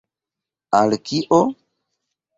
[0.79, 1.39] Al kio?